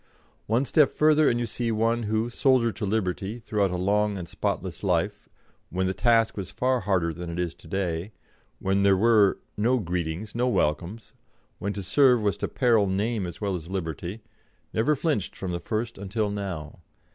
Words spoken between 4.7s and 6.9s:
life, when the task was far